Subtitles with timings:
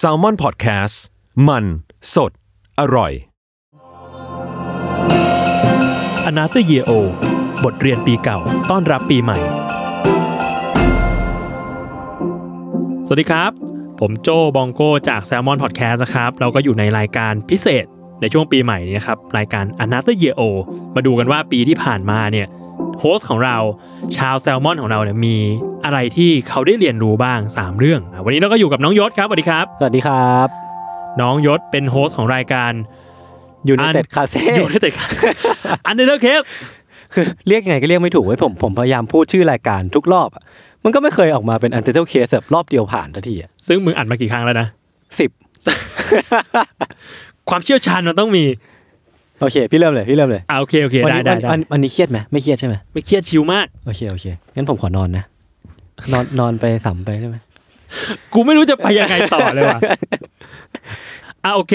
[0.00, 0.96] S a l ม o n PODCAST
[1.48, 1.64] มัน
[2.14, 2.32] สด
[2.80, 3.12] อร่อย
[6.26, 6.90] อนาเตเยโอ
[7.64, 8.38] บทเรียนปีเก่า
[8.70, 9.38] ต้อนรับปีใหม่
[13.06, 13.50] สวัสดีครับ
[14.00, 17.84] ผมโจบองโกจาก s ซ l m o n Podcast นะครับ เราก็อยู่ในรายการพิเศษ
[18.20, 20.42] ในช่วงปีใหม่นี้นะครับ รายการ a n o t h e r Year O
[20.94, 22.46] มาดูกันว่าปีที่ผ่านมาเนี่ย
[23.00, 23.56] โฮสต์ของเรา
[24.18, 25.36] ชาวแซลมอนของเราเนี่ยมี
[25.84, 30.48] อะไรที่เขาได้เรียนรู้บ้าง 3 เรื่องอะวันนี้เราก็อยู่กับน้องยศครับสวัสดีครับ สวัสดีครับ
[31.20, 32.72] น้องยศเป็นโฮสต์ของรายการ
[33.68, 35.06] ยูไนเต็ดคาเซ่อยู่ในเต็ดคา
[35.86, 36.42] อันเดอร์เคส
[37.14, 40.42] คือเรียกยังไงก็เรียกไม่ถูกเว้ยผมผมพยายามพูดชื่อรายการทุกรอบอะ
[40.84, 44.68] มันก็ไม่เคยออกมาเป็นอันเทอร์เคสแบบรอบเดียวผ่านทันทีอะซึ่งมึงอัดมากี่ครั้งแล้วนะ
[45.20, 45.30] สิบ
[47.48, 48.44] ความเชี่ยวชาญมันต้องมี
[49.40, 55.24] โอเค พี่เริ่มเลยพี่เริ่มเลยอ่าโอเคโอเควันได้นี้ได้วันได้วันวันนี้เครียดไหมไม่เครียดใช่ไหมไม่เครียดชิลมากโอเคโอเคงั้นผมขอนอนนะ
[56.12, 57.36] นอนนอนไปสัมไปได้ไหม
[58.32, 59.80] กูไม่รู้จะไปยังไงต่อเลยว่ะ
[61.44, 61.74] อะโอเค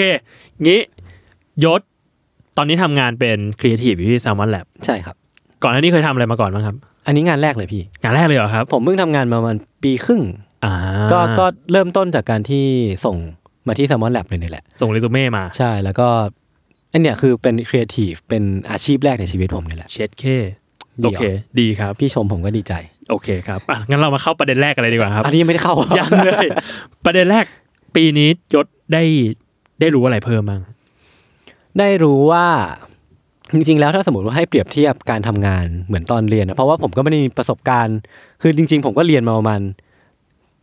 [0.66, 0.80] งี้
[1.64, 1.80] ยศ
[2.56, 5.16] ตอนนี้ทำงานเป็นครีเอทีฟอยู่ที่ Salmon Lab ใช่ครับ
[5.62, 6.76] ก่อนหน้านี้เคยทำอะไรมาก่อนบ้างครับ
[7.06, 10.22] อันนี้งานแรกเลยพี่ งานแรกเลยเหรอครับ ผมเพิ่งทำงานมาประมาณปีครึ่ง
[10.64, 10.72] อ่า
[11.12, 12.66] ก็ก็เริ่มต้นจากการที่
[13.04, 13.16] ส่ง
[13.66, 16.08] มาที่ Salmon Lab เลยนี่แหละ ส่งเรซูเม่มา ใช่แล้วก็
[16.92, 20.24] อันเนี้ยคือเป็นครีเอทีฟเป็นอาชีพแรกในชีวิตผมนี่แหละเช็ดเค
[21.00, 21.24] เดี๋โอยวเค
[21.60, 22.72] ดีครับ พี่ชมผมก็ดีใจ
[23.10, 26.46] โอเคครับอะงั้นเรามาเข้าประเด็นแรกกันเลยดีกว่าครับอันนี้ยังไม่ได้เข้ายังเลย
[27.04, 27.44] ประเด็นแรก
[27.96, 29.02] ปีนี้ยศได้
[29.80, 30.60] ได้รู้อะไรเพิ่มบ้าง
[31.78, 32.46] ได้รู้ว่า
[33.54, 37.98] จริงๆ แล้วถ้าสมมติว่าให้เปรียบเทียบการทำงานเหมือนตอนเรียนนะเพราะว่าผมก็ไม่ได้มีประสบการณ์
[38.42, 39.60] คือจริง ๆ ผมก็เรียนมาประมาณ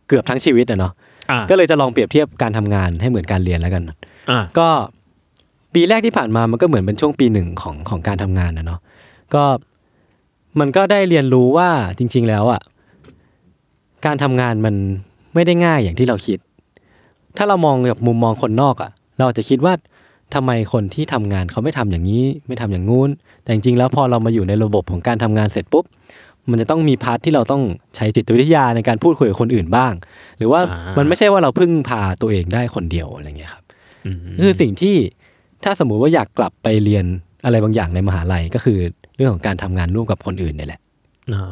[0.08, 0.92] เกือบทั้งชีวิตอะเนาะ
[1.30, 3.82] อ่าก็เลยจะลองเปรียบเทียบการทำงานให้เหมือนการเรียนแล้วกัน
[4.30, 4.68] อ่าก็
[5.74, 8.80] ปีแรกที่ผ่านมามันก็เหมือนเป็นช่วงปีหนึ่งของของการทำงานนะเนาะ
[9.34, 9.44] ก็
[10.60, 12.60] มันก็ได้เรียนรู้ว่าจริง ๆ แล้วอะ
[14.06, 14.74] การทำงานมัน
[15.34, 16.38] ไม่ได้ง่ายอย่างที่เราคิด
[17.36, 19.74] ถ้าเรามองจากมุมมองคนนอกอะ เราอาจจะคิดว่า
[20.34, 23.10] ทำไมคนที่ทำงานเขาไม่ทำอย่างนี้ ไม่ทำอย่างงู้น
[23.42, 25.84] แต่จริงๆแล้วพอเรามาอยู่ในระบบของการทำงานเสร็จปุ๊บ
[26.50, 27.62] มันจะต้องมี part ที่เราต้อง
[27.96, 29.92] ใช้จิตวิทยาในการพูดคุยกับคนอื่นบ้าง
[30.38, 33.64] หรือว่าอ่ามันมันไม่ใช่ว่าเราพึ่งพาตัวเองได้คนเดียวอะไรเงี้ยครับ
[34.06, 34.96] อืมคือสิ่งที่
[35.64, 37.04] ถ้าสมมุติว่าอยากกลับไปเรียน
[37.44, 38.78] อะไรบางอย่างในมหาลัยก็คือ
[39.16, 40.80] เรื่องของการทำงานร่วมกับคนอื่นเนี่ยแหละ
[41.34, 41.42] อ่า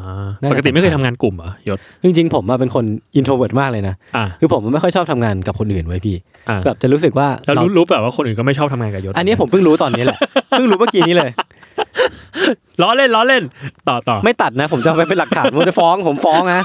[0.41, 6.15] น่าจะปกติไม่เคยสำคัญทำงานกลุ่มเหรอยศจริงๆ ผมอะเป็นคน introvert มากเลยนะอ่าคือผมไม่ค่อยชอบทำงานกับคนอื่นเว้ยพี่
[6.49, 11.31] อ่าแบบจะรู้สึกว่าแล้วเรารู้รู้แบบว่าคนอื่นก็ไม่ชอบทำงานกับยศอันนี้ผมเพิ่งรู้ตอนนี้แหละเพิ่งรู้เมื่อกี้นี้เลย
[12.81, 13.43] ล้อเล่นล้อเล่น
[13.89, 16.61] ต่อต่อไม่ตัดนะ ผมจะเอาไปเป็นหลักฐานผมจะฟ้องผมฟ้องนะ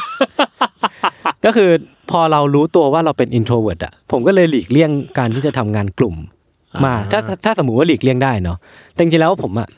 [1.44, 1.71] ก็คือ
[2.11, 6.16] พอเรารู้ตัวว่าเราเป็น introvert อะผมก็เลยหลีกเลี่ยงการที่จะทำงานกลุ่ม
[6.84, 8.58] มาถ้าถ้าสมมติว่าหลีกเลี่ยงได้เนาะ
[8.92, 9.68] แต่จริงๆแล้วผมอะ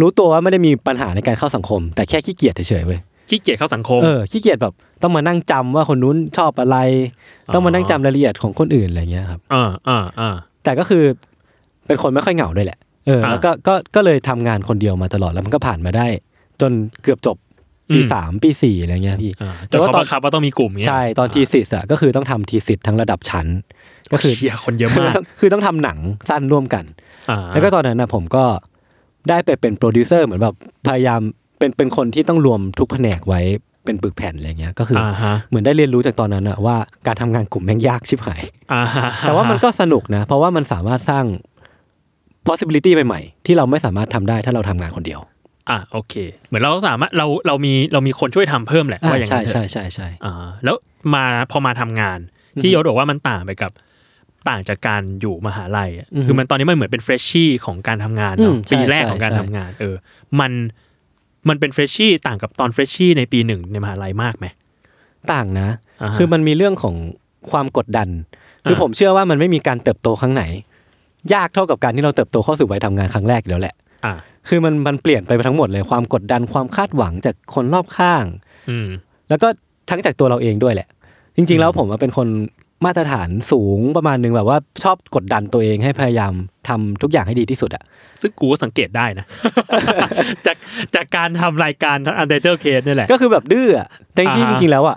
[0.00, 6.78] รู้ตัวว่าไม่ได้มีปัญหาในการเข้าสังคม แต่แค่ขี้เกียจเฉยๆเว้ยขี้เกียจเข้าสังคมเออขี้เกียจแบบต้องมานั่งจำว่าคนนู้นชอบอะไร
[7.54, 11.04] ต้องมานั่งจำรายละเอียดของคนอื่นอะไรเงี้ยครับอ่าอ่าอ่าแต่ก็คือ
[11.86, 16.06] เป็นคนไม่ค่อยเหงาด้วยแหละเอออ่าแล้วก็ก็ก็เลยทำงานคนเดียวมาตลอดแล้วมันก็ผ่านมาได้
[16.60, 17.36] จนเกือบจบ
[17.94, 23.46] ปีอืมสามปีสี่อะไรเงี้ยพี่อ่าแต่แต่ว่าเขาตอนบังคับว่าต้องมีกลุ่มเงี้ยใช่ตอนทีสิทธ์อะก็คือต้องทำทีสิทธ์ทั้งระดับชั้น
[24.12, 25.98] ก็คือเชียคนเยอะคือมากต้องคือต้องทำหนัง
[26.28, 26.84] สั้นร่วมกัน
[27.30, 28.44] อ่าแล้วก็ตอนนั้นนะผมก็
[29.28, 30.54] ได้ไปเป็นโปรดิวเซอร์เหมือนแบบ
[30.86, 31.20] พยายาม
[31.58, 33.40] เป็นเป็นคนที่ต้องรวมทุกแผนกไว้
[33.84, 36.76] เป็นปึกแผ่นอะไรเงี้ยก็คือออ่าฮะเหมือนได้เรียนรู้จากตอนนั้นอะว่า
[37.06, 38.42] การทำงานกลุ่มแม่งยากชิบหาย
[38.72, 41.24] อ่าฮะแต่ว่ามันก็สนุกนะ เพราะว่ามันสามารถสร้าง
[42.46, 45.20] possibility ใหม่ๆ ที่เราไม่สามารถทำได้ถ้าเราทำงานคนเดียว
[45.70, 46.14] อ่าโอเค
[46.46, 50.76] เหมือนเราสามารถเราเรามีเรามีคนช่วยทำเพิ่มแหละอ่าว่าอย่างใช่นั้นเถใช่อะใช่ใช่อ่าแล้ว
[51.14, 52.18] มาพอมาทำงาน
[52.62, 53.70] ที่ยศบอกว่ามันต่างไปกับ
[54.48, 59.94] ต่างจากการอยู่มหาลัยอะอือฮึคือมันตอนนี้มันเหมือนเป็นเฟรชชี่ของการทำงานเนาะอืมใช่ปีแรกใช่ของการใช่ทำงาน เออ
[60.40, 60.52] มัน
[61.48, 64.46] มันเป็นเฟรชชี่ต่างกับตอนเฟรชชี่ในปีหนึ่งในมหาลัยมากไหม
[65.32, 65.68] ต่างนะ
[66.02, 66.94] อ่าฮะคือมันมีเรื่องของ
[67.50, 68.08] ความกดดัน
[68.64, 70.42] คืออ่าผมเชื่อว่ามันไม่มีการเติบโตครั้งไหน
[71.34, 74.14] ยากเท่ากับการที่เราเติบโตเข้าสู่วัยทำงานครั้งแรกอยู่แล้วแหละอ่า
[74.48, 78.24] คือมันมันเปลี่ยนไปทั้งหมดเลยความกดดันความคาดหวังจากคนรอบข้าง
[78.70, 78.88] อืม
[79.28, 79.48] แล้วก็
[79.90, 80.88] ทั้งจากตัวเราเองด้วยแหละ
[81.36, 82.28] จริง ๆ แล้วผมว่าเป็นคน
[82.84, 86.32] มาตรฐานสูงประมาณหนึ่งแบบว่าชอบกดดันตัวเองให้พยายาม
[86.68, 87.82] ทำทุกอย่างให้ดีที่สุดอะ
[88.20, 89.26] ซึ่งกูก็สังเกตได้นะ
[90.46, 90.56] จาก
[90.94, 94.96] จากการทำรายการ Untitled Case นี่แหละ ก็คือแบบดื้ออะแต่จริงอ่าๆจริงๆแล้วอะ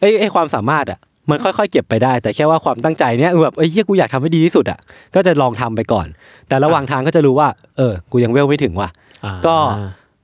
[0.00, 0.98] ไอ้ไอ้ความสามารถอะ
[1.30, 4.78] มันค่อยๆ เก็บไปได้ แต่แค่ว่าความตั้งใจเนี้ยแบบเอ้ยเฮียกูอยากทำให้ดีที่สุดอะ
[5.14, 6.06] ก็จะลองทำไปก่อน
[6.48, 8.88] แต่ระหว่างทางก็จะรู้ว่า เออ กูยังเวลไม่ถึงว่ะ
[9.24, 9.56] อ่าก็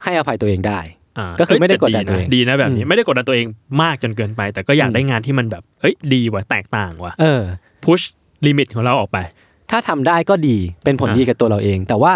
[0.04, 1.01] ให้อภัยตัวเองได้อ่า
[1.40, 3.46] ก็คือไม่ได้เยกดดันตัวเองดีนะแบบนี้อืมไม่ได้กดดันตัวเอง
[3.82, 7.42] มากจนเกินไป แต่ก็อยากอืมได้งานที่มันแบบเฮ้ยดีว่ะแตกต่างว่ะเออ
[7.84, 8.00] push
[8.46, 9.18] limit ของเราออกไป
[9.70, 12.12] ถ้าทำได้ก็ดีเป็นผลอ่าดีกับตัวเราเอง แต่ว่า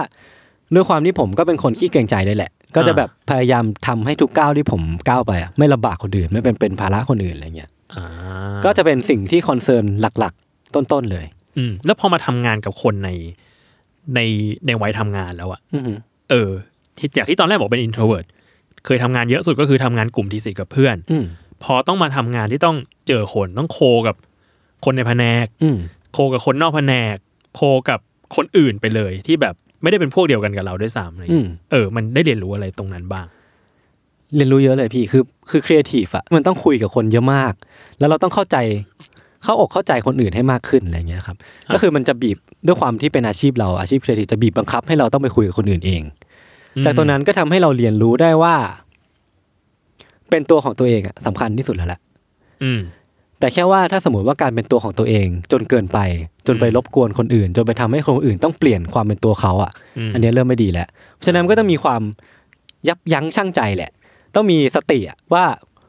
[0.74, 8.04] ด้วยความที่ผมก็เป็นคนขี้เกรงใจด้วยแหละ ก็จะอ่าแบบพยายามทำให้ทุกก้าวที่ผมก้าวไปอะไม่ลำบากคนอื่นไม่เป็นเป็นภาระคนอื่นอะไรเงี้ยอ่า
[8.64, 11.26] ก็จะเป็นสิ่งที่ concern หลักๆ ต้นๆเลย
[11.58, 13.10] อืมแล้วพอมาทำงานกับคนใน
[14.14, 14.20] ใน
[14.66, 15.98] ในวัยทำงานแล้วอะอือหือ
[16.30, 16.50] เออ
[16.98, 21.24] ที่จากที่ตอนแรกบอกเป็น introvert เคยทำงานเยอะสุดก็คือทำงานกลุ่ม thesis กับเพื่อนอืม
[21.64, 22.76] พอต้องมาทำงานที่ต้อง
[23.08, 24.16] เจอคนต้อง co กับ
[24.84, 25.78] คนในแผนกอืม
[26.12, 27.16] co กับคนนอกแผนก
[27.54, 28.00] co กับ
[28.36, 33.26] คนอื่นไปเลยที่แบบไม่ได้เป็นพวกเดียวกันกับเราด้วยซ้ำอะไรอย่างเงี้ยมเออ มันได้เรียนรู้อะไรตรงนั้นบ้าง
[34.36, 37.52] เรียนรู้เยอะเลยพี่ คือ คือครีเอทีฟอะมันต้องคุยกับคนเยอะมาก
[37.98, 38.56] แล้วเราต้องเข้าใจ
[39.44, 41.36] เข้าอกเข้าใจคนอื่นให้มากขึ้นอะไรเงี้ยครับ
[41.66, 46.02] อะก็คือมันจะบีบด้วยความที่เป็นอาชีพเราอาชีพครีเอทีฟจะบีบบังคับให้เราต้องไปคุยกับคนอื่นเอง
[46.84, 48.54] จากตรงนั้นก็ทำให้เราเรียนรู้ได้ว่า
[50.30, 52.00] เป็นตัวของตัวเองอะสำคัญที่สุดแล้วแหละ
[52.62, 52.80] อืม
[53.40, 55.98] แต่แค่ว่าถ้าสมมติว่าการเป็นตัวของตัวเอง จนเกินไป
[56.46, 59.70] จนไปอืมรบกวนคนอื่น จนไปทำให้คนอื่นต้องเปลี่ยนความเป็นตัวเขาอะ
[60.08, 62.02] มอันเนี้ยเริ่มไม่ดีแล้วเพราะฉะนั้นมันก็ต้องมีความ
[62.88, 63.90] ยับยั้งชั่งใจแหละ
[64.34, 65.44] ต้องมีสติอะว่า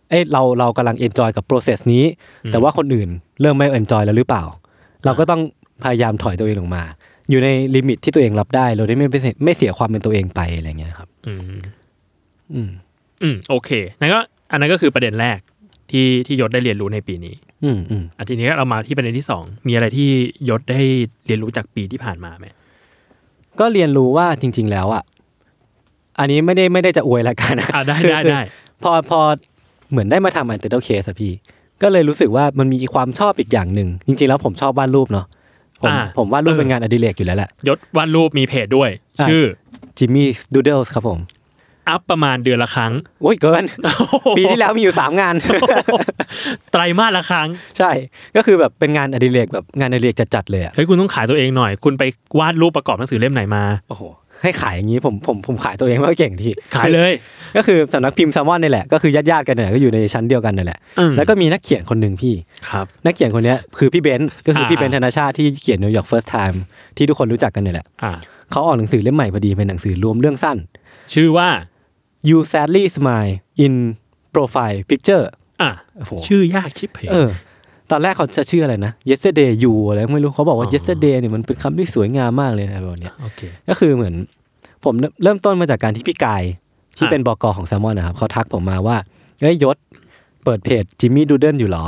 [0.10, 2.04] เอ้ยเราเรากำลัง enjoy กับ process นี้
[2.52, 3.10] แต่ว่าคนอื่น
[3.42, 4.44] เริ่มไม่ enjoy แล้วหรือเปล่า
[5.06, 5.42] เราก็ต้อง
[5.84, 6.84] พยายามถอยตัวเองลงมา
[7.30, 11.42] อยู่ใน limit ที่ตัวเองรับได้เราได้ไม่ไปเสียไม่เสียความเป็นตัวเองไปอะไรเงี้ยครับ อืม
[12.54, 12.70] อืม
[13.24, 13.70] อืม โอเค
[14.00, 14.20] นั่นก็
[14.52, 15.40] อันนั้นก็คือประเด็นแรก
[15.92, 20.10] ที่ที่ยศได้เรียนรู้ในปีนี้ อืมอืมอันทีนี้เรามาที่ประเด็นที่สองมีอะไรที่
[20.50, 20.82] ยศได้
[21.26, 22.46] เรียนรู้จากปีที่ผ่านมาไหม
[23.60, 25.04] ก็เรียนรู้ว่าจริง ๆ แล้วอะ
[26.20, 28.44] อันนี้ไม่ได้ไม่ได้จะอวยละกันนะอ่าได้คือได้คือได้
[28.84, 29.20] พอพอ
[29.92, 31.34] เหมือนได้มาทำ Untitled Case อะพี่
[31.82, 35.26] ก็เลยรู้สึกว่ามันมีความชอบอีกอย่างหนึ่งจริง ๆ แล้วผมชอบวาดรูปเนาะ
[35.82, 38.90] ผมอ่าผมวาดรูปเออเป็นงานอดิเรกอยู่แล้วแหละยศวาดรูปมีเพจด้วย
[39.20, 39.44] อะชื่อ
[39.98, 41.20] จิมมี่ดูเดิลส์ครับผม
[41.90, 43.64] อัพประมาณเดือนละครั้งโอ้ยเกิน
[44.38, 45.36] ปีที่แล้วมีอยู่สามงาน
[46.72, 47.48] ไตรมาสละครั้ง
[47.78, 47.92] ใช่
[48.36, 52.04] ก็คือแบบเป็นงานอดิเรกแบบงานอดิเรกจัดๆเลยอะเฮ้ยคุณต้องขายตัวเองหน่อย คุณไป
[52.40, 54.04] วาดรูปประกอบหนังสือเล่มไหนมาโอ้โห
[54.44, 57.12] ให้ขายอย่างนี้ผมผมผมขายตัวเองไม่ค่อยเก่งที่ขายเลย
[57.58, 62.34] ก็คือสำนักพิมพ์แซมมอนนี่แหละก็คือญาติๆกันเนี่ยก็อยู่ในชั้นเดียวกันนี่แหละอืมแล้วก็มีนักเขียนคนหนึ่งพี่
[62.70, 66.58] ครับนักเขียนคนเนี้ยคือพี่เบนซ์ก็คือพี่อ่าเบนซ์ธนชาติที่เขียน New York First Time
[66.98, 68.12] ที่ทุกคนรู้จักกันเนี่ยแหละอ่า
[68.52, 70.58] เขาออกหนังสือเล่มใหม่พอดีเป็นหนังสือรวมเรื่องสั้น
[71.14, 71.50] ชื่อว่า
[72.30, 73.34] You Sadly Smile
[73.66, 73.74] in
[74.36, 75.26] Profile Picture
[75.62, 77.30] อะโอ้โหชื่อยากชิบเพเออ
[77.92, 84.16] ตอนแรกเขาจะชื่ออะไรนะ Yesterday You อะไรไม่รู้เขาบอกว่าอ๋อ Yesterday เนี่ยมันเป็นคำที่สวยงามมากเลยนะแบบเนี้ยโอเคก็คือเหมือน
[84.84, 84.94] ผม
[85.24, 86.44] เริ่มต้นมาจากการที่พี่กาย
[86.98, 88.98] ที่อะเป็นบกของแซลมอนนะครับเขาทักผมมาว่า
[89.42, 89.78] เอ้ยยศ
[90.44, 91.86] เปิดเพจ Jimmy Doodle อยู่เหรอ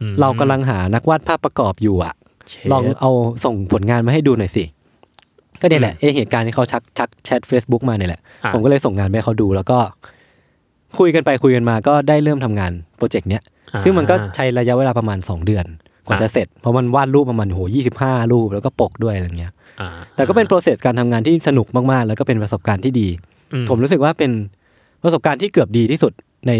[0.00, 2.14] อืมเรากำลังหานักวาดภาพประกอบอยู่อะ
[2.48, 3.10] เชฟลองเอา
[3.44, 4.64] ส่งผลงานมาให้ดูหน่อยสิ
[5.60, 9.78] ก็เนี่ยแหละเอยเหตุการณ์ที่เขาชักชักแชท Facebook มาเนี่ยแหละอะผมก็เลยส่งงานไปให้เขาดูแล้วก็
[10.98, 13.51] คุยกันไปคุยกันมาก็ได้เริ่มทำงานโปรเจกต์เนี้ยอ่า
[13.84, 15.66] ซึ่งมันก็ใช้ระยะเวลาประมาณ 2 เดือน
[16.06, 23.08] กว่าอะจะเสร็จ เพราะมันวาดรูปประมาณโหยี่สิบห้ารูปแล้วก็ปกด้วยอะไรเงี้ยอ่าแต่ก็เป็น process การทำงานที่สนุกมากๆ แล้วก็เป็นประสบการณ์ที่ดี
[23.52, 24.30] อืผมรู้สึกว่าเป็น
[25.02, 26.12] ประสบการณ์ที่เกือบดีที่สุด
[26.48, 26.52] ใน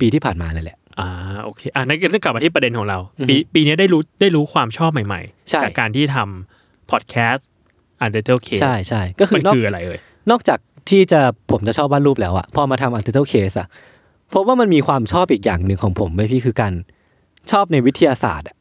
[0.00, 1.08] ปีที่ผ่านมาเลยแหละอ่า
[1.44, 7.48] โอเคอะนั่นก็กลับมาที่ประเด็นของเราอือฮึปีปีนี้ได้รู้ได้รู้ความชอบใหม่ใช่ๆจากการที่ทำพอดแคสต์
[8.00, 9.98] Untitled Case ใช่ใช่ก็คืมัอนนอกคืออะไรเอ่ย
[10.30, 10.58] นอกจาก
[10.90, 13.68] ที่จะผมจะชอบวาดรูปแล้วอะพอมาทำ Untitled Case อะ
[14.32, 16.72] พบว่ามันมีความชอบอีกอย่างหนึ่งของผมไว้พี่คือการ
[17.50, 18.56] ชอบในวิทยาศาสตร์อะ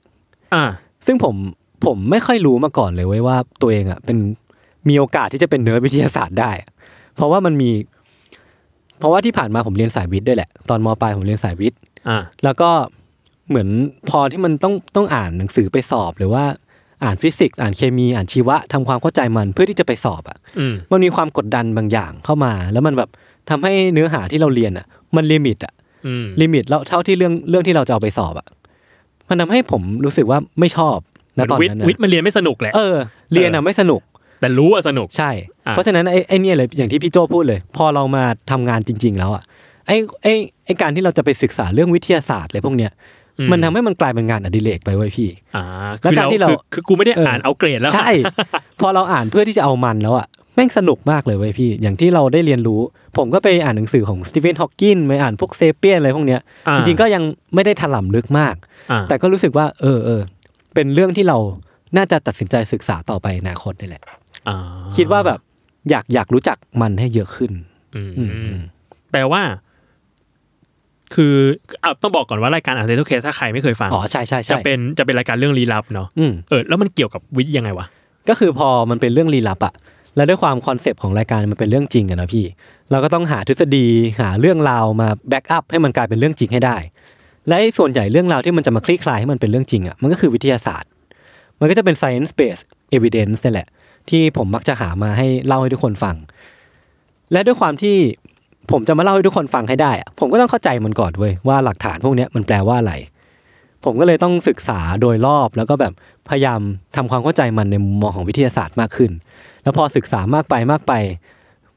[0.54, 0.66] อ่า
[1.06, 1.36] ซึ่งผม
[1.86, 4.18] ผมไม่ค่อยรู้มาก่อนเลยเว้ยว่าตัวเองอะเป็น
[4.90, 6.70] มีโอกาสที่จะเป็นเนิร์ดวิทยาศาสตร์ได้อะ
[7.16, 7.72] เพราะว่ามันมี
[9.00, 12.70] เพราะว่าที่ผ่านมาผมเรียนสายวิทย์ด้วยแหละ ตอนมปลายผมเรียนสายวิทย์อ่าแล้วก็
[13.50, 13.70] เหมือน
[14.10, 16.44] พอที่มันต้องต้องอ่านหนังสือไปสอบหรือว่า
[17.04, 23.10] อ่านฟิสิกส์อ่านเคมีอ่านชีวะทำความเข้าใจมันเพื่อที่จะไปสอบอะอืมมันมีความกดดันบางอย่างเข้ามา แล้วมันแบบ
[23.50, 24.86] ทำให้เนื้อหาที่เราเรียนอะ
[25.16, 25.74] มัน limit อะ
[26.08, 28.48] อืม limit แล้วเท่าที่เรื่องเรื่องที่เราจะเอาไปสอบอะ
[29.30, 30.98] มันทำให้ผมรู้สึกว่าไม่ชอบ
[31.38, 32.96] ณตอนวิทนั้นย์นะวิทย์มันเรียนไม่สนุกแหละเออ
[33.34, 34.02] เรียนอะไม่สนุก
[34.42, 35.32] แต่รู้ว่าสนุกใช่
[35.68, 39.44] อะเพราะฉะนั้นไอ้ไอ้เนี่ยเลยอย่างที่พี่โจพูดเลย พอเรามาทำงานจริง ๆ แล้วอะ
[39.88, 40.34] ไอ้ไอ้
[40.66, 42.92] ไอ้การที่เราจะไปศึกษาเรื่องวิทยาศาสตร์อะไรพวกเนี้ย
[43.40, 45.64] อืมมันทำให้มันกลายเป็นงานอดิเรกไปไว้ยพี่อ่า
[46.02, 48.10] แล้วคือการเราที่เราคือคือกูไม่ได้เอออ่อ่านเอาเกรดแล้วใช่
[48.80, 50.28] พอเราอ่านเพื่อที่จะเอามันแล้วอะ
[50.58, 52.82] แม่งสนุกมากเลยเว้ยพี่ อย่างที่เราได้เรียนรู้
[53.18, 57.24] ผมก็ไปอ่านหนังสือของสตีเฟนฮอว์กินไปอ่านพวกเซเปียนอะไรพวกเนี้ยอ่าจริงๆก็ยัง
[57.56, 58.56] ไม่ได้ถลำลึกมาก
[58.92, 60.22] อ่าแต่ก็รู้สึกว่า เออเออ
[60.74, 61.38] เป็นเรื่องที่เรา
[61.98, 64.04] น่าจะตัดสินใจศึกษาต่อไปในอนาคตนี่แหละ
[64.48, 64.58] อ่า
[64.96, 65.40] คิดว่าแบบ
[65.90, 67.52] อยากอยากรู้จักมันให้เยอะขึ้น
[67.96, 68.60] อืมอืมอืม
[69.12, 69.42] แปลว่า
[71.16, 71.36] คือ
[71.82, 77.86] เอาต้องบอกก่อนว่ารายการ Untitled Case ถ้าใครไม่เคยฟังอ๋อใช่ใช่จะใช่เป็นจะเป็นรายการเรื่องลี้ลับเนาะอืมเออแล้วมันเกี่ยวกับวิทย์ยังไงวะ
[78.30, 79.74] ก็คือพอมันเป็นเรื่องลี้ลับอะ
[80.18, 82.46] แล้วด้วยความคอนเซปต์ของรายการมันเป็นเรื่องจริงอะนะพี่
[82.92, 83.88] เราก็ต้องหาทฤษฎี
[84.20, 86.78] หาเรื่องราวมาแบ็กอัพให้มันกลายเป็นเรื่องจริงให้ได้
[87.48, 90.90] และส่วนใหญ่เรื่องราวที่มันจะมาคลี่คลายให้มันเป็นเรื่องจริงอะมันก็คือวิทยาศาสตร์
[91.60, 92.64] มันก็จะเป็น science based
[92.96, 93.68] evidence นี่แหละ
[94.10, 96.16] ที่ผมมักจะหามาให้เล่าให้ทุกคนฟัง
[97.32, 97.96] และด้วยความที่
[98.72, 102.94] ผมจะมาเล่าให้ทุกคนฟังให้ได้อะผมก็ต้องเข้าใจมันก่อนเว้ยว่าหลักฐานพวกนี้มันแปลว่าอะไร
[103.86, 105.94] ผมก็เลยต้องศึกษาโดยรอบแล้วก็แบบ
[106.30, 106.60] พยายาม
[106.96, 109.12] ทำความเข้าใจมันในมุมมองของวิทยาศาสตร์มากขึ้น
[109.68, 110.94] แล้วพอศึกษามากไปมากไป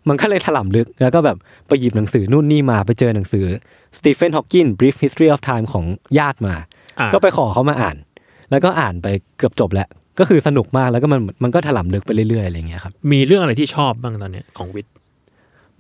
[0.09, 3.47] มันก็เลยถล่ำลึก แล้วก็แบบไปหยิบหนังสือนู่นนี่มาไปเจอหนังสือ
[3.99, 5.85] Stephen Hawking Brief History of Time ของ
[6.19, 6.55] ญาติมา
[6.99, 7.97] อ่าก็ไปขอเขามาอ่าน
[8.51, 9.07] แล้วก็อ่านไป
[9.39, 14.93] เกือบจบแล้ว ก็คือสนุกมากแล้วก็มันมันก็ถล่ำลึกไปเรื่อยๆอะไรอย่างเงี้ยครับมีเรื่องอะไรที่ชอบบ้างตอนเนี้ยของวิทย์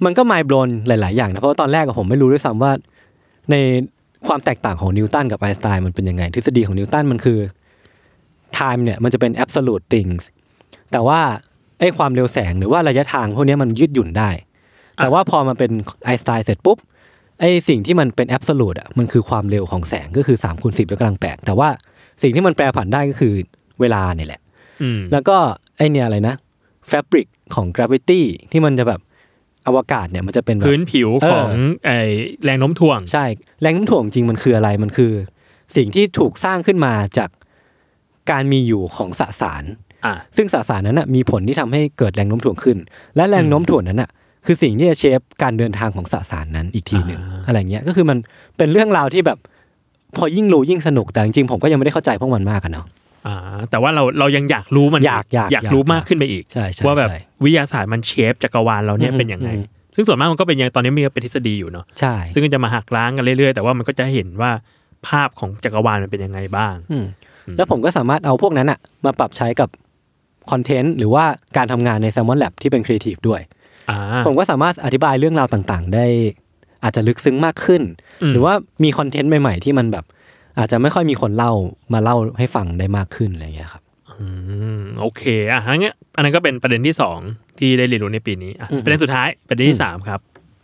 [0.05, 2.73] มันก็ไมล์โบนหลาย ๆ อย่างนะเพราะว่าตอนแรกอะผมไม่รู้ด้วยซ้ำว่า
[3.51, 3.55] ใน
[4.27, 7.39] ความแตกต่างของนิวตันกับไอน์สไตน์มันเป็นยังไง ทฤษฎีของนิวตันมันคือ
[8.59, 10.23] time เนี่ยมันจะเป็น absolute things
[10.93, 11.21] แต่ว่า
[11.81, 14.31] ไอ้ความเร็วแสงหรือว่าระยะทางพวกเนี้ยมันยืดหยุ่นได้
[14.97, 15.71] แต่ว่าพอมันเป็น
[16.05, 16.79] ไอน์สไตน์เสร็จปุ๊บ
[17.41, 21.69] ไอ้สิ่งที่มันเป็น absolute อะมันคือความเร็วของแสงก็คือ3คูณ10ยกกำลังแปดแต่ว่า
[22.23, 23.35] สิ่งที่มันแปรผันได้ก็คือ
[23.81, 24.41] เวลาเนี่ยแหละ
[24.83, 25.37] อืมแล้วก็
[25.77, 26.35] ไอเนี่ยอะไรนะ
[26.91, 28.21] fabric ของ gravity
[28.53, 29.01] ที่มันจะแบบ
[29.67, 31.51] อวกาศเนี่ยมันจะเป็นแบบพื้นผิวเออของ
[31.87, 31.91] ไอ
[32.45, 33.25] แรงโน้มถ่วง ใช่
[33.63, 35.13] แรงโน้มถ่วงจริงมันคืออะไรมันคือ
[35.77, 37.31] สิ่งที่ถูกสร้างขึ้นมาจาก
[38.31, 39.90] การมีอยู่ของสสารอ่า
[40.37, 42.77] ซึ่งสสารนั้นนะมีผลที่ทำให้เกิดแรงโน้มถ่วงขึ้น
[43.17, 44.11] และแรงโน้มถ่วงนั้นน่ะ
[44.47, 48.19] คือสิ่งที่จะเชฟการเดินทางของสสารนั้นอีกทีหนึ่งอ่าอะไรเงี้ยก็คือมัน
[48.59, 49.39] เป็นเรื่องราวที่แบบ
[50.17, 52.87] พอยิ่งรู้ยิ่งสนุกแต่จริงๆผมก็ยังไม่ได้เข้าใจพวกมันมากอะเนาะ
[53.27, 53.37] อ่า
[53.71, 59.65] แต่ว่าเราเรายังอยากรู้มันอยากอยากอยากอยากรู้มากขึ้นไปอีกใช่ใช่ว่าแบบใช่วิทยาศาสตร์มันเชฟจักรวาลเราเนี่ยอืมเป็นยังไงอืม
[59.95, 64.51] ซึ่งส่วนมากมันก็เป็นอย่างตอนนี้มีเป็นทฤษฎีอยู่เนาะใช่ซึ่งก็จะมาหักล้างกันเรื่อยๆ แต่ว่ามันก็จะเห็นว่า
[65.09, 67.07] ภาพของจักรวาลมันเป็นยังไงบ้างอืม
[67.57, 69.69] แล้วผมก็สามารถเอาพวกนั้นอะมาปรับใช้กับ
[70.51, 71.25] คอนเทนต์หรือว่า
[71.57, 73.41] การทำงานใน Salmon Lab ที่เป็นครีเอทีฟด้วย
[73.91, 76.07] อ่าผมก็สามารถอธิบายเรื่องราวต่างๆ ได้
[76.85, 77.83] อาจจะลึกซึ้งมากขึ้น
[78.23, 78.55] อืมหรือว่า
[78.85, 80.05] มีคอนเทนต์ใหม่ๆ ที่มันแบบ
[80.59, 81.53] อาจจะไม่ค่อยมีคนเล่า
[81.93, 83.83] มาเล่าให้ฟังได้มากขึ้นอะไรอย่างเงี้ยครับ
[84.21, 84.27] อื
[84.79, 87.19] มโอเคอะอันนี้นอันนั้นก็เป็นประเด็นที่สอง
[87.59, 90.21] ที่ได้เรียนรู้ในปีนี้อะอืมประเด็นสุดท้ายประเด็นที่สามครับ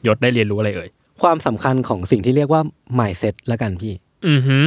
[0.06, 0.88] ยศได้เรียนรู้อะไรเอ่ย
[1.22, 2.62] ความสำคัญของสิ่งที่เรียกว่า
[2.98, 3.92] mindset ละกันพี่
[4.28, 4.58] อือฮึ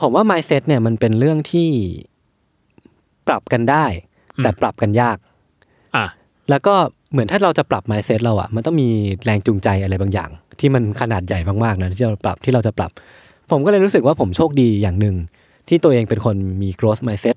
[0.00, 1.68] ผมว่า mindset เนี่ยมันเป็นเรื่องที่
[3.28, 3.86] ปรับกันได้
[4.42, 5.16] แต่ปรับกันยาก
[5.96, 6.06] อะ
[6.50, 6.74] แล้วก็
[7.12, 8.88] เหมือนถ้าเราจะปรับ mindset เราอะมันต้องมี
[9.24, 10.30] แรงจูงใจอะไรบางอย่าง
[10.60, 12.90] ที่มันขนาดใหญ่มากๆนะที่เราปรับที่เราจะปรับ
[13.50, 15.16] ผมก็เลยรู้สึกว่าผมโชคดีอย่างหนึ่ง
[15.68, 17.36] ที่ตัวเองเป็นคนมี growth mindset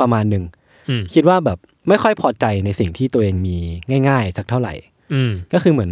[0.00, 0.44] ประมาณหนึ่ง
[0.88, 3.56] อืมคิดว่าแบบไม่ค่อยพอใจในสิ่งที่ตัวเองมี
[4.08, 4.74] ง่าย ๆ สักเท่าไหร่
[5.12, 5.90] อืมก็คือเหมือน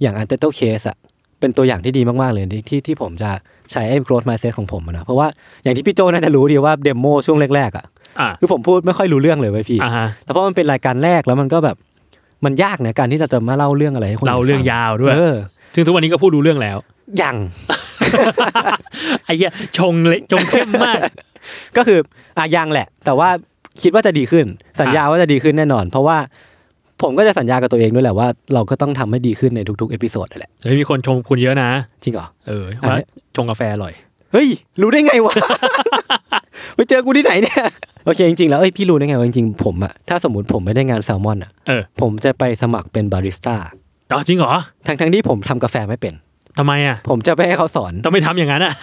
[0.00, 0.96] อย่าง u n t i t l e case อะ
[1.40, 3.30] เป็นตัวอย่างที่ดีมากๆเลยที่ที่ที่ผมจะ
[3.72, 5.28] ใช้ไอ้ growth mindset ของผมอะนะเพราะว่า
[5.62, 7.84] อย่างที่พี่โจน่าจะรู้ดีว่าเดโมช่วงแรกๆอะอะ
[8.40, 11.76] คือผมพูดไม่ค่อยรู้เรื่องเลยเว้ยพี่อ่าฮะแล้วเพราะมันเป็นรายการแรกแล้วมันก็แบบ
[12.44, 15.34] มันยากนะการที่เราจะมาเล่าเรื่องอะไรให้คนนเล่าเรื่องฟัยาวด้วยเออ
[15.74, 16.76] ซึ่งทุกวันนี้ก็พูดรู้เรื่องแล้ว
[17.22, 17.36] ยัง
[19.24, 20.98] ไอ้เหี้ยชงเลยชงเข้มมาก
[21.76, 21.98] ก็คือ
[22.38, 23.28] อะยังแหละ แต่ว่า
[23.82, 24.46] คิดว่าจะดีขึ้น
[24.80, 26.16] สัญญาว่าจะดีขึ้นแน่นอน เพราะว่า
[27.02, 31.68] ผมก็จะสัญญากับตัวเองด้วยแหละว่าเราก็ต้องทำให้ดีขึ้นในทุกๆ episode นั่นแหละเฮ้ยมีคนชมคุณเยอะนะ
[32.02, 33.92] จริงเหรอเอออันว่าเนี้ยชงกาแฟอร่อย
[34.32, 34.48] เฮ้ย
[34.80, 35.34] รู้ได้ไงวะ
[36.76, 37.64] ไปเจอกูที่ไหนเนี่ย
[38.04, 43.56] โอเคจริงๆแล้วเอ้ยพี่รู้ได้ไงว่าจริงๆผมอะถ้าสมมติผมไม่ได้งานแซลมอนอะเออผมจะไปสมัครเป็นบาริสต้า
[44.12, 44.54] อ๋อจริงเหรอ
[44.86, 46.14] ทั้งทั้งๆที่ผมทำกาแฟไม่เป็น
[46.58, 48.74] ทำไมอะผมจะไปให้เขาสอน ต้องไม่ทำอย่างนั้นอะ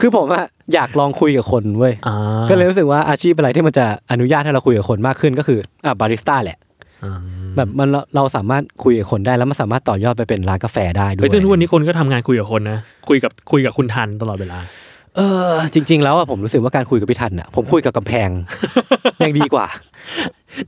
[0.00, 2.14] คือผมอะอยากลองคุยกับคนเว้ยอ่า
[2.50, 6.58] ก็เลยรู้สึกว่าอาชีพอะไรที่มันจะอนุญาตให้เราคุยกับคนมากขึ้นก็คืออะบาริสต้าแหละ
[7.04, 7.20] อ่า
[7.56, 14.58] แบบมันเราเราสามารถคุยกับคนได้แล้วมันสามารถต่อยอดไปเป็นร้านกาแฟได้ด้วเฮ้ยยซึ่งทุกวันนี้คนก็ทำงานคุยกับคนนะคุยกับคุยกับคุณทันตลอดเวลา
[15.16, 18.28] เออจริง ๆ แล้วอะผมรู้สึกว่าการคุยกับพี่ทันอะผมคุยกับกำแพง
[19.24, 19.66] ยังดีกว่า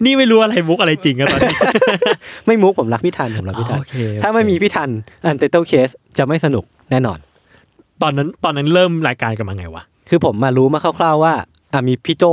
[0.05, 1.57] นี่ไม่รู้อะไรมุกอะไรจริงอะตอนนี้
[2.47, 4.91] ไม่มุกผมรักพี่ธัญผมรักพี่ธัญโอเคโอเค ถ้าไม่มีพี่ธัญ
[5.25, 5.89] Untitled Case
[6.19, 7.19] จะไม่สนุกแน่นอน
[8.03, 11.35] ตอนนั้นตอนนั้นเริ่มรายการกันมาไงวะคือผมมารู้มาคร่าวๆว่า
[11.73, 12.25] อะมีพี่โจ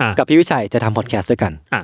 [0.00, 1.82] อะกับพี่วิชัยจะทำพอดแคสต์ด้วยกัน อะ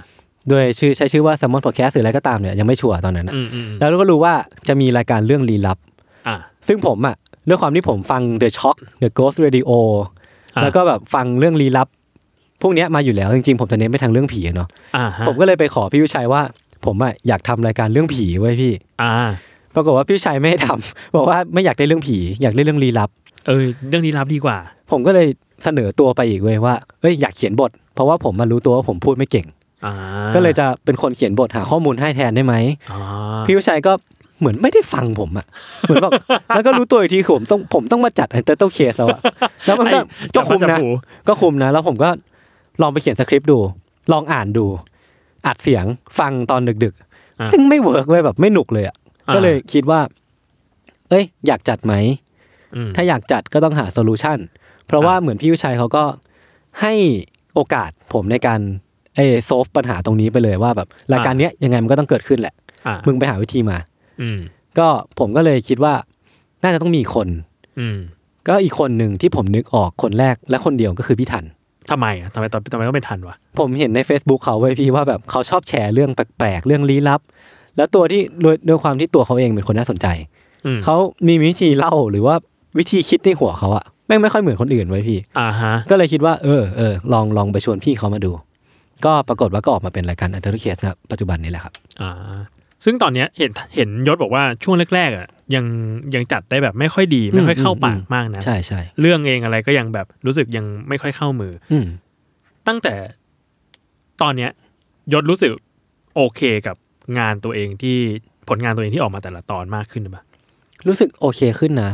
[0.49, 4.35] โดยชื่อใช้ชื่อว่า s ซ m มอนพอดแคสต์หรืออะไรก็ตามเนี่ยยังไม่ชัวร์ตอนนั้นนะอืมอืมแล้วก็รู้ว่า
[4.69, 5.79] จะมีรายการเรื่องลี้ลับ
[6.29, 6.37] อ่า
[6.69, 7.17] ซึ่งผมอะ
[7.49, 9.71] ด้วยความที่ผมฟัง The Shock The Ghost Radio
[10.57, 11.89] อ่าแล้วก็แบบฟังเรื่องลี้ลับ
[12.63, 16.43] พวกเนี้ยมาอยู่แล้วจริงๆผมจะเน้นไปทางเรื่องผีอะเนาะอ่าฮะผมก็เลยไปขอพี่วิชัยว่า
[16.85, 19.13] ผมอะอยากทำรายการเรื่องผีไว้ยพี่ อ่า
[19.75, 23.11] ปรากฏว่าพี่วิชัยไม่ให้ทำบอกว่าไม่อยากได้เรื่องผี อยากได้เรื่องลี้ลับ
[23.47, 24.57] เออเรื่องนี้รับดีกว่า
[24.91, 25.27] ผมก็เลย
[25.65, 29.58] เสนอตัวไปอีกเว้ยว่าเอ้ยอยากเขียนบท เพราะว่าผมมารู้ตัวว่าผมพูดไม่เก่งอ่า
[30.35, 32.55] ก็เลยจะเป็นคนเขียนบทหาข้อมูลให้แทนได้ไหม
[32.93, 33.01] อ่า
[33.47, 33.93] พี่วิชัยก็
[34.39, 35.47] เหมือนไม่ได้ฟังผมอะ
[35.81, 36.13] เหมือนแบบ
[36.55, 39.21] แล้วก็รู้ตัวอีกทีคือผมต้องผมต้องมาจัด Untitled Case แล้วอะ
[39.67, 40.89] แล้วมันก็ไอ้ก็คุมจับนะหู
[41.29, 42.09] ก็คุมนะ แล้วผมก็
[42.83, 43.59] ลองไปเขียนสคริปต์ดู
[44.13, 44.67] ลองอ่านดู
[45.47, 45.85] อัดเสียง
[46.19, 47.07] ฟังตอนดึกๆอะ
[47.51, 48.97] แม่งไม่ work เว้ยแบบไม่หนุกเลยอะ
[49.29, 50.01] อ่าก็เลยคิดว่า
[51.11, 51.95] เอ้ย อยากจัดไหม
[52.75, 54.39] อืมถ้าอยากจัดก็ต้องหา solution
[54.87, 56.05] เพราะว่าเหมือนพี่วิชัยเขาก็
[56.83, 56.95] ให้
[57.55, 58.61] โอกาสผมในการ
[59.19, 62.55] เออ solve ปัญหาตรงนี้ไปเลยว่าแบบรายการเนี้ยยังไงมันก็ต้องเกิดขึ้นแหละ
[62.87, 63.79] อ่ามึงไปหาวิธีมา
[64.23, 64.39] อืม
[64.79, 65.95] ก็ผมก็เลยคิดว่า
[66.63, 67.29] น่าจะต้องมีคน
[67.81, 67.99] อืม
[68.49, 71.45] ก็อีกคนหนึ่งที่ผมนึกออกคนแรกและคนเดียวก็คือพี่ทัน
[71.91, 77.21] ทำไมอะทำไมตอนทำไมต้องเป็นทันวะผมเห็นใน Facebook เขาไว้ยพี่ว่าแบบเขาชอบแชร์เรื่องแปลกๆเรื่องลี้ลับ
[77.77, 80.07] แล้วตัวที่โดยโดยความที่ตัวเขาเองเป็นคนน่าสนใจ
[80.67, 80.97] อืมเขา
[81.29, 82.35] มีวิธีเล่าหรือว่า
[82.79, 88.33] วิธีคิดในหัวเขาอะแม่งไม่ค่อยเหมือนคนอื่นไว้ยพี่อ่าฮะก็เลยคิดว่าเออเออลองลองไปชวนพี่เขามาดู
[89.05, 92.13] ก็ปรากฏว่าก็ออกมาเป็นรายการ Untitled Case นะปัจจุบันนี้แหละครับอ่า
[92.85, 95.65] ซึ่งตอนเนี้ยเห็นเห็นยศบอกว่าช่วงแรกๆอะยัง
[96.15, 101.87] ยังจัดได้แบบไม่ค่อยดี ไม่ค่อยเข้าปากมากนะใช่ใช่เรื่องเองอะไรก็ยังแบบรู้สึกยังไม่ค่อยเข้ามือ อืม
[102.69, 102.95] ตั้งแต่
[104.23, 104.51] ตอนเนี้ย
[105.13, 105.53] ยศรู้สึก
[106.17, 106.77] โอเคกับ
[107.19, 107.97] งานตัวเองที่
[108.49, 110.23] ผลงานตัวเองที่ออกมาแต่ละตอนมากขึ้นหรือเปล่า
[110.87, 111.91] รู้สึกโอเคขึ้นนะ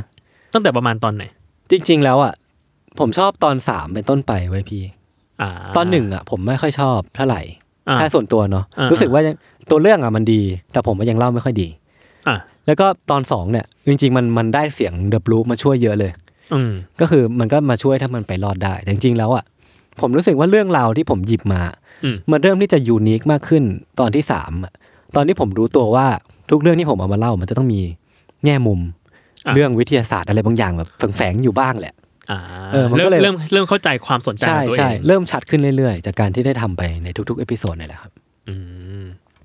[0.53, 1.25] ตั้งแต่ประมาณตอนไหน
[1.71, 2.35] จริง ๆ แล้วอะ
[2.99, 5.04] ผมชอบตอนสามเป็นต้นไปไว้ยพี่อ่า
[5.77, 7.41] ตอนหนึ่งอะผมไม่ค่อยชอบเท่าไหร่
[7.89, 9.35] อ่าถ้าส่วนตัวเนาะอ่ารู้สึกว่ายัง
[9.71, 10.41] ตัวเรื่องอะมันดี
[10.73, 11.69] แต่ผมว่ายังเล่าไม่ค่อยดี
[12.29, 12.37] อ่า
[12.67, 16.13] แล้วก็ตอนสองเนี่ยจริง ๆ มันมันได้เสียงเดอะบลูมาช่วยเยอะเลย
[16.55, 19.45] อืมก็คือมันก็มาช่วยถ้ามันไปรอดได้แต่จริงๆแล้วอะ
[20.01, 21.63] ผมรู้สึกว่าเรื่องราวที่ผมหยิบมา
[22.05, 23.65] อืมมันเริ่มที่จะยูนิคมากขึ้น
[24.01, 24.73] ตอนที่สามอะ
[25.17, 26.07] ตอนที่ผมรู้ตัวว่า
[26.51, 27.81] ทุกเรื่องที่ผมเอามาเล่ามันจะต้องมี
[28.45, 28.81] แง่มุม
[29.47, 32.04] อะเรื่องวิทยาศาสตร์อะไรบางอย่างแบบแฝงๆอยู่บ้างแหละอ่า
[32.73, 38.13] เออมันเริ่ก็มเลยเริ่มเริ่มเข้าใจความสนใจของตัวเอใช่ใช่เริ่มชัดขึ้นเรื่อยๆ จากการที่ได้ทำไปในทุกๆเอพิโซดนี่แหละครับ
[38.49, 38.55] อื
[39.03, 39.05] ม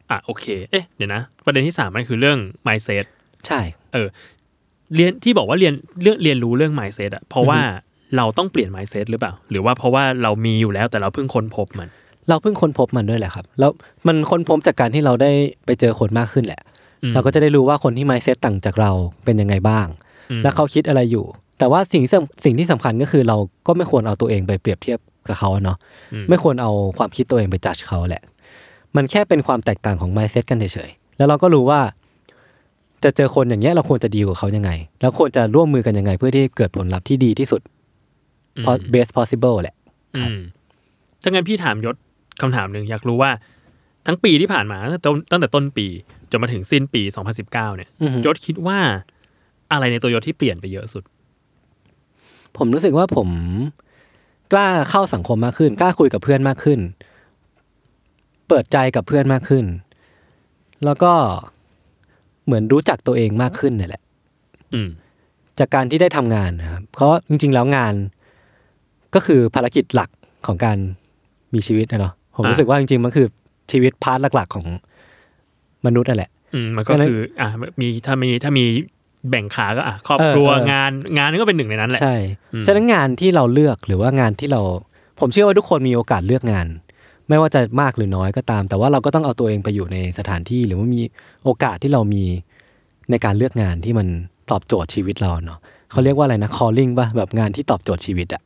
[0.09, 2.37] อะโอเค เอ๊ะเดี๋ยวนะ ประเด็นที่สามมันคือเรื่อง
[2.67, 3.05] mindset
[3.47, 3.59] ใช่
[3.93, 4.07] เออ
[4.95, 7.59] เรียนที่บอกว่าเรียนเรื่องเรียนรู้เรื่อง mindset อะเพราะว่า
[8.17, 11.89] เราต้องเปลี่ยน mindset หรือเปล่า หรือว่าเพราะว่าเรามีอยู่แล้วแต่เราเพิ่งค้นพบมัน
[12.29, 13.71] เราเพิ่งค้นพบมันด้วยแหละครับ แล้ว
[14.07, 15.31] มันค้นพบจากการที่เราได้
[15.65, 16.61] ไปเจอคนมากขึ้นแหละ
[17.03, 18.91] อืมเราก็จะได้รู้ว่าคนที่ mindset ต่างจากเรา
[19.25, 19.87] เป็นยังไงบ้าง
[20.31, 21.25] อืมแล้วเขาคิดอะไรอยู่
[21.59, 25.77] แต่ว่าสิ่งที่สำสิ่งที่สำคัญก็คือเราก็ไม่ควรเอาตัวเองไปเปรียบเทียบกับเขาอะเนาะ
[26.13, 28.23] อืมไม่ควรเอาความคิดตัวเองไปจัดเขาแหละ
[28.95, 31.79] มันแค่เป็นความแตกต่างของ mindset กันเฉยๆแล้วเราก็รู้ว่า
[33.03, 37.61] จะเจอคนอย่างเงี้ยเราควรจะดีกว่าเขายังไง แล้วควรจะร่วมมือกันยังไง เพื่อที่เกิดผลลัพธ์ที่ดีที่สุด
[38.57, 39.75] อืมพอ best possible แหละ
[40.15, 40.37] อืม
[41.21, 41.95] ถ้างั้นพี่ถามยศ
[42.41, 43.31] คำถามหนึ่งอยากรู้ว่า
[44.07, 45.87] ทั้งปีที่ผ่านมาตั้งแต่ต้นตั้งแต่ต้นปี
[46.31, 48.79] จนมาถึงสิ้นปี 2019 เนี่ยอือฮึยศคิดว่า
[49.71, 51.03] อะไรในตัวยศที่เปลี่ยนไปเยอะสุด
[52.57, 53.29] ผมรู้สึกว่าผม
[54.51, 56.79] กล้าเข้าสังคมมากขึ้น กล้าคุยกับเพื่อนมากขึ้น
[58.47, 59.65] เปิดใจกับเพื่อนมากขึ้น
[60.85, 61.13] แล้วก็
[62.45, 64.03] เหมือนรู้จักตัวเองมากขึ้นนี่แหละ
[64.73, 64.89] อืม
[65.59, 67.93] จากการที่ได้ทำงานนะครับ เพราะจริง ๆ แล้วงาน
[69.15, 70.09] ก็คือภารกิจหลัก
[70.45, 70.77] ของการ
[71.53, 73.27] มีชีวิตนะเนาะผมอ่ารู้รู้สึกว่าจริงๆมันคือ
[73.71, 74.67] ชีวิตพาร์ทหลักๆของ
[75.85, 77.47] มนุษย์นั่นแหละอืมมันก็เพราะฉะนั้นคือ อะ
[77.81, 78.65] มีถ้ามีถ้ามี
[79.29, 82.15] แบ่งขาก็อะครอบครัวเออเอองานงานนี่ก็เป็นหนึ่งในนั้นแหละใช่
[82.53, 84.61] อืมฉะนั้นงานที่เราเลือกหรือว่างานที่เรา
[85.19, 86.67] ผมเชื่อว่าทุกคนมีโอกาสเลือกงาน
[87.29, 91.01] ไม่ว่าจะมากหรือน้อยก็ตาม แต่ว่าเราก็ต้องเอาตัวเองไปอยู่ในสถานที่หรือว่ามี
[91.43, 92.23] โอกาสที่เรามี
[93.11, 94.07] ในการเลือกงานที่มัน
[94.51, 95.59] ตอบโจทย์ชีวิตเราเนาะ
[95.91, 98.43] เขาเรียกว่าอะไรนะ calling ป่ะแบบงานที่ตอบโจทย์ชีวิตอะ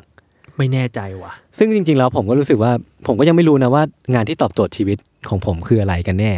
[0.58, 2.72] ไม่แน่ใจว่ะ ซึ่งจริงๆแล้วผมก็รู้สึกว่า
[3.08, 3.84] ผมก็ยังไม่รู้นะว่า
[4.14, 4.98] งานที่ตอบโจทย์ชีวิต
[5.30, 6.34] ของผมคืออะไรกันแน่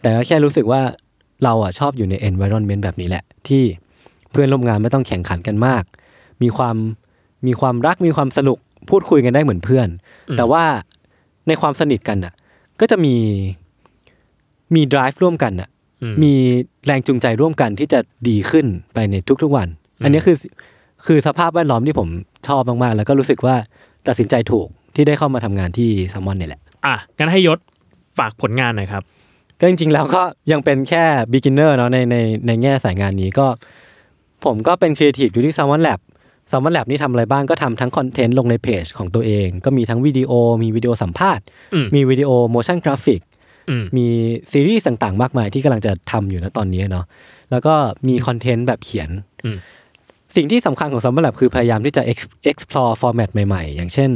[0.00, 0.80] แต่ก็แค่รู้สึกว่า
[1.44, 3.62] เราอะชอบอยู่ใน environment แบบนี้แหละ ที่
[4.30, 5.82] เพื่อนร่วมงานไม่ต้องแข่งขันกันมาก
[6.42, 6.76] มีความ
[7.46, 8.58] มีความรักมีความสนุก
[8.90, 9.88] พูดคุยกันได้เหมือนเพื่อน
[10.28, 10.64] อืมแต่ว่า
[11.48, 12.32] ในความสนิทกันอะ
[12.80, 13.16] ก็จะมี
[14.74, 15.68] มี drive ร่วมกันอะ
[16.02, 16.32] อืมมี
[16.86, 19.68] แรงจูงใจร่วมกันที่จะดีขึ้นไปในทุกๆวัน
[20.04, 20.36] อันนี้คือ
[21.06, 22.08] คือสภาพแวดล้อมที่ผม
[22.48, 23.56] ชอบมากๆ แล้วก็รู้สึกว่า
[24.08, 27.58] ตัดสินใจถูกที่ได้เข้ามาทำงานที่ซัมมอนเนี่ยแหละ อะงั้นให้ยศ
[28.18, 29.02] ฝากผลงานหน่อยครับ
[29.62, 30.22] ก็จริงๆแล้วก็
[30.52, 33.46] ยังเป็นแค่ beginner เนาะในในในแง่สายงานนี้ก็
[34.44, 36.00] ผมก็เป็นครีเอทีฟอยู่ที่ Salmon Lab
[36.50, 41.44] Salmon Lab นี่ทำอะไรบ้างก็ทำทั้งคอนเทนต์ลงในเพจของตัวเอง ก็มีทั้งวิดีโอ มีวิดีโอสัมภาษณ์
[41.74, 43.20] อืมมีวิดีโอ motion graphic
[43.70, 44.06] อืมมี
[44.52, 47.04] ซีรีส์ต่างๆ มากมายที่กำลังจะทำอยู่นะตอนนี้เนาะ
[47.50, 47.74] แล้วก็
[48.08, 49.10] มีคอนเทนต์แบบเขียน
[49.44, 49.56] อืม
[50.36, 54.10] สิ่งที่สำคัญของ Salmon Lab คือพยายามที่จะ ex- explore format ใหม่ๆ อย่างเช่น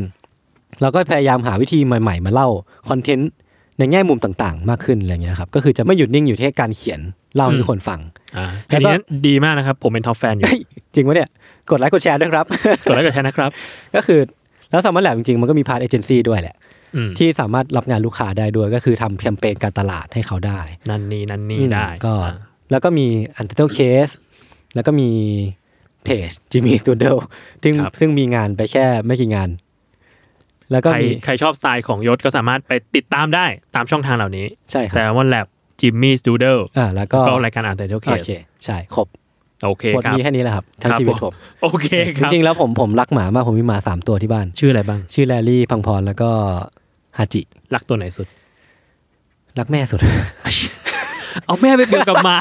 [0.80, 2.48] เราก็พยายามหาวิธีใหม่ ๆ มาเล่า
[2.88, 3.30] คอนเทนต์
[3.78, 7.00] ในแง่มุมต่างๆ มากขึ้นอะไรเงี้ยครับก็คือจะไม่หยุดนิ่งอยู่ที่การเขียน
[7.34, 8.00] เล่าให้ทุกคนฟัง
[8.36, 10.60] อ่าแล้อันวก็นี้ดีมากนะครับ ผมเป็น top fan อยู่เฮ้ย
[10.94, 11.28] จริงวะเนี่ย
[11.70, 12.46] กดไลค์กดแชร์ด้วยครับ
[12.86, 13.50] กดไลค์กดแชร์นะครับ
[13.96, 14.20] ก็คือ
[14.70, 16.56] แล้ว Salmon Lab จริงๆ มันก็มี part เอเจนซี่ด้วยแหละ
[16.96, 20.60] อืมที่สามารถรับงานลูกค้าได้ด้วยก็คือทำแคมเปญการตลาดให้เขาได้
[20.90, 22.34] นั่นนี่นั่นนี่อืมได้ก็อ่า
[22.70, 23.06] แล้วก็มี
[23.38, 24.12] Untitled Case
[24.74, 25.10] แล้วก็มี
[26.04, 27.14] เพจ Jimmy Studio
[27.62, 29.48] ซึ่งครับซึ่งมีงานไปแค่ไม่กี่งาน
[30.72, 35.46] แล้วก็ใครมีใครชอบสไตล์ของยศก็สามารถไปติดตามได้ตามช่องทางเหล่านี้ใช่ครับ Salmon Lab
[35.80, 38.30] Jimmy Studio อ่าแล้วก็ก็รายการ Untitled Case โอเค
[38.64, 39.08] ใช่ครับ
[39.68, 46.30] โอเคหมดครับมีแค่นี้แหละครับทั้งครับชีวิตผมผมโอเคครับจริงๆแล้วผมผมรักหมามากผมมีหมาสามตัวที่บ้าน ชื่ออะไรบ้าง ชื่อแลลี่พังพรแล้วก็
[47.18, 47.42] ฮาจิ
[47.74, 48.26] รักตัวไหนสุด
[49.58, 50.00] รักแม่สุด
[51.44, 52.36] เอาแม่ไปเกี่ยวกับหมา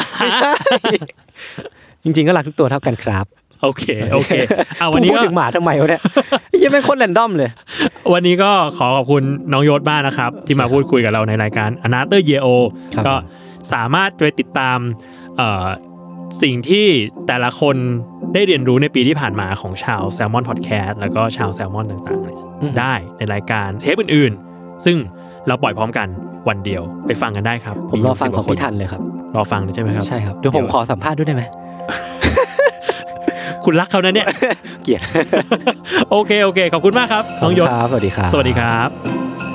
[2.03, 3.25] จริงๆก็รักทุกตัวเท่ากันครับ
[3.63, 4.31] โอเคโอเค
[4.79, 6.01] เอาวันนี้พูดก็ถึงหมาทำไมวะเนี่ย
[6.63, 7.49] ยังเป็นคนแรนดอมเลย
[8.13, 12.47] วันนี้ก็ขอขอบคุณน้องยศมากนะครับ ที่มาพูดคุยกับเราในรายการ Another Year O
[12.95, 13.15] ครับก็
[13.73, 14.77] สามารถไปติดตาม
[15.37, 15.65] เอ่อ
[16.41, 16.87] สิ่งที่
[17.27, 17.75] แต่ละคน
[18.33, 22.39] ได้เรียนรู้ในปีที่ผ่านมาของชาว Salmon Podcast แล้วก็ชาวแซลมอนต่างๆเนี่ย
[22.79, 24.97] ได้ในรายการเทปอื่นๆ ซึ่ง
[25.47, 26.07] เราปล่อยพร้อมกัน
[26.49, 29.01] วันเดียวไปฟังกันได้ครับ ผมรอฟังของสิบกว่าพี่ทันเลยครับ
[29.35, 31.43] รอฟังเลยใช่ไหมครับ ใช่ครับเดี๋ยวผมขอสัมภาษณ์ด้วยได้ไหม
[33.65, 34.27] คุณรักเขานะเนี่ย
[34.83, 35.01] เกลียด
[36.11, 39.54] โอเคโอเค ขอบคุณมากครับน้องยศครับสวัสดีครับ สวัสดีครับ